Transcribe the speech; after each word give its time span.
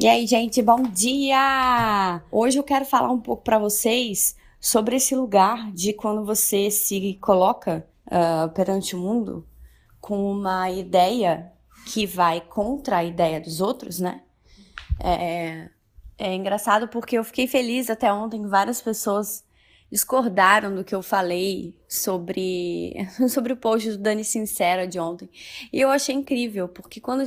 E 0.00 0.06
aí, 0.06 0.28
gente, 0.28 0.62
bom 0.62 0.80
dia! 0.84 2.22
Hoje 2.30 2.56
eu 2.56 2.62
quero 2.62 2.84
falar 2.84 3.10
um 3.10 3.18
pouco 3.18 3.42
para 3.42 3.58
vocês 3.58 4.36
sobre 4.60 4.94
esse 4.94 5.12
lugar 5.16 5.72
de 5.72 5.92
quando 5.92 6.24
você 6.24 6.70
se 6.70 7.18
coloca 7.20 7.84
uh, 8.06 8.48
perante 8.50 8.94
o 8.94 9.00
mundo 9.00 9.44
com 10.00 10.30
uma 10.30 10.70
ideia 10.70 11.50
que 11.84 12.06
vai 12.06 12.40
contra 12.40 12.98
a 12.98 13.04
ideia 13.04 13.40
dos 13.40 13.60
outros, 13.60 13.98
né? 13.98 14.22
É, 15.00 15.68
é 16.16 16.32
engraçado 16.32 16.86
porque 16.86 17.18
eu 17.18 17.24
fiquei 17.24 17.48
feliz 17.48 17.90
até 17.90 18.12
ontem, 18.12 18.46
várias 18.46 18.80
pessoas 18.80 19.44
discordaram 19.90 20.76
do 20.76 20.84
que 20.84 20.94
eu 20.94 21.02
falei 21.02 21.76
sobre, 21.88 22.94
sobre 23.28 23.52
o 23.52 23.56
post 23.56 23.90
do 23.90 23.98
Dani 23.98 24.22
Sincera 24.22 24.86
de 24.86 25.00
ontem. 25.00 25.28
E 25.72 25.80
eu 25.80 25.90
achei 25.90 26.14
incrível, 26.14 26.68
porque 26.68 27.00
quando 27.00 27.24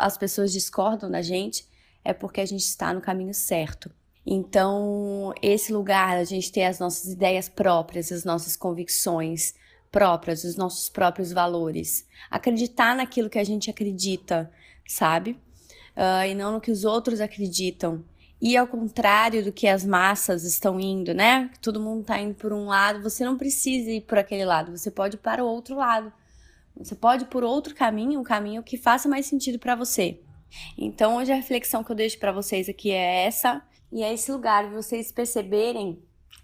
as 0.00 0.18
pessoas 0.18 0.52
discordam 0.52 1.08
da 1.08 1.22
gente, 1.22 1.64
é 2.04 2.12
porque 2.12 2.40
a 2.40 2.46
gente 2.46 2.64
está 2.64 2.92
no 2.92 3.00
caminho 3.00 3.34
certo. 3.34 3.90
Então, 4.30 5.32
esse 5.40 5.72
lugar, 5.72 6.18
a 6.18 6.24
gente 6.24 6.52
ter 6.52 6.64
as 6.64 6.78
nossas 6.78 7.12
ideias 7.12 7.48
próprias, 7.48 8.12
as 8.12 8.24
nossas 8.24 8.56
convicções 8.56 9.54
próprias, 9.90 10.44
os 10.44 10.54
nossos 10.54 10.88
próprios 10.90 11.32
valores, 11.32 12.06
acreditar 12.30 12.94
naquilo 12.94 13.30
que 13.30 13.38
a 13.38 13.44
gente 13.44 13.70
acredita, 13.70 14.50
sabe? 14.86 15.32
Uh, 15.96 16.26
e 16.28 16.34
não 16.34 16.52
no 16.52 16.60
que 16.60 16.70
os 16.70 16.84
outros 16.84 17.20
acreditam. 17.20 18.04
E 18.40 18.56
ao 18.56 18.68
contrário 18.68 19.42
do 19.42 19.50
que 19.50 19.66
as 19.66 19.84
massas 19.84 20.44
estão 20.44 20.78
indo, 20.78 21.12
né? 21.12 21.50
Todo 21.60 21.80
mundo 21.80 22.02
está 22.02 22.20
indo 22.20 22.34
por 22.34 22.52
um 22.52 22.66
lado, 22.66 23.02
você 23.02 23.24
não 23.24 23.36
precisa 23.36 23.90
ir 23.90 24.02
por 24.02 24.18
aquele 24.18 24.44
lado, 24.44 24.76
você 24.76 24.90
pode 24.90 25.16
ir 25.16 25.20
para 25.20 25.42
o 25.42 25.48
outro 25.48 25.74
lado. 25.74 26.12
Você 26.76 26.94
pode 26.94 27.24
ir 27.24 27.26
por 27.28 27.42
outro 27.42 27.74
caminho, 27.74 28.20
um 28.20 28.24
caminho 28.24 28.62
que 28.62 28.76
faça 28.76 29.08
mais 29.08 29.26
sentido 29.26 29.58
para 29.58 29.74
você. 29.74 30.20
Então, 30.76 31.16
hoje 31.16 31.32
a 31.32 31.36
reflexão 31.36 31.84
que 31.84 31.92
eu 31.92 31.96
deixo 31.96 32.18
para 32.18 32.32
vocês 32.32 32.68
aqui 32.68 32.90
é 32.90 33.24
essa, 33.26 33.62
e 33.90 34.02
é 34.02 34.12
esse 34.12 34.30
lugar 34.30 34.68
de 34.68 34.74
vocês 34.74 35.10
perceberem 35.10 36.02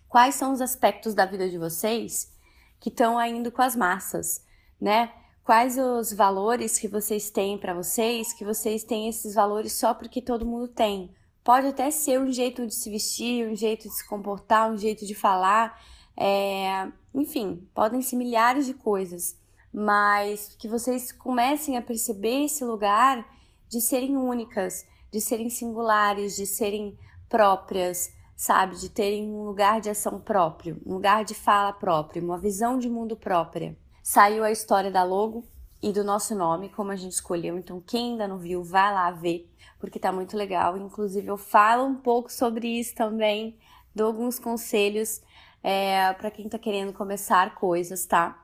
quais 0.08 0.34
são 0.34 0.52
os 0.52 0.60
aspectos 0.60 1.14
da 1.14 1.26
vida 1.26 1.48
de 1.48 1.58
vocês 1.58 2.32
que 2.80 2.88
estão 2.88 3.22
indo 3.24 3.50
com 3.50 3.62
as 3.62 3.76
massas, 3.76 4.44
né? 4.80 5.12
Quais 5.42 5.78
os 5.78 6.12
valores 6.12 6.78
que 6.78 6.88
vocês 6.88 7.30
têm 7.30 7.58
para 7.58 7.74
vocês, 7.74 8.32
que 8.32 8.44
vocês 8.44 8.82
têm 8.82 9.08
esses 9.08 9.34
valores 9.34 9.72
só 9.72 9.92
porque 9.92 10.22
todo 10.22 10.46
mundo 10.46 10.68
tem. 10.68 11.10
Pode 11.42 11.66
até 11.66 11.90
ser 11.90 12.18
um 12.18 12.32
jeito 12.32 12.66
de 12.66 12.74
se 12.74 12.90
vestir, 12.90 13.46
um 13.46 13.54
jeito 13.54 13.88
de 13.88 13.94
se 13.94 14.06
comportar, 14.06 14.70
um 14.70 14.78
jeito 14.78 15.04
de 15.04 15.14
falar, 15.14 15.78
é... 16.16 16.88
enfim, 17.14 17.68
podem 17.74 18.00
ser 18.00 18.16
milhares 18.16 18.64
de 18.64 18.72
coisas, 18.72 19.38
mas 19.72 20.56
que 20.58 20.66
vocês 20.66 21.12
comecem 21.12 21.76
a 21.76 21.82
perceber 21.82 22.44
esse 22.44 22.64
lugar 22.64 23.26
de 23.74 23.80
serem 23.80 24.16
únicas, 24.16 24.86
de 25.10 25.20
serem 25.20 25.50
singulares, 25.50 26.36
de 26.36 26.46
serem 26.46 26.96
próprias, 27.28 28.14
sabe? 28.36 28.76
De 28.76 28.88
terem 28.88 29.28
um 29.28 29.44
lugar 29.44 29.80
de 29.80 29.90
ação 29.90 30.20
próprio, 30.20 30.80
um 30.86 30.94
lugar 30.94 31.24
de 31.24 31.34
fala 31.34 31.72
próprio, 31.72 32.22
uma 32.22 32.38
visão 32.38 32.78
de 32.78 32.88
mundo 32.88 33.16
própria. 33.16 33.76
Saiu 34.00 34.44
a 34.44 34.52
história 34.52 34.92
da 34.92 35.02
logo 35.02 35.44
e 35.82 35.92
do 35.92 36.04
nosso 36.04 36.36
nome, 36.36 36.68
como 36.68 36.92
a 36.92 36.96
gente 36.96 37.14
escolheu. 37.14 37.58
Então, 37.58 37.80
quem 37.80 38.12
ainda 38.12 38.28
não 38.28 38.38
viu, 38.38 38.62
vai 38.62 38.94
lá 38.94 39.10
ver, 39.10 39.50
porque 39.80 39.98
tá 39.98 40.12
muito 40.12 40.36
legal. 40.36 40.76
Inclusive, 40.76 41.26
eu 41.26 41.36
falo 41.36 41.84
um 41.84 41.96
pouco 41.96 42.30
sobre 42.30 42.68
isso 42.68 42.94
também, 42.94 43.58
dou 43.92 44.06
alguns 44.06 44.38
conselhos 44.38 45.20
é, 45.64 46.12
para 46.12 46.30
quem 46.30 46.48
tá 46.48 46.60
querendo 46.60 46.92
começar 46.92 47.56
coisas, 47.56 48.06
tá? 48.06 48.40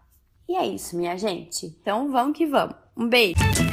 E 0.49 0.57
é 0.57 0.67
isso, 0.67 0.97
minha 0.97 1.17
gente. 1.17 1.67
Então, 1.67 2.11
vamos 2.11 2.37
que 2.37 2.47
vamos. 2.47 2.75
Um 2.97 3.09
beijo! 3.09 3.70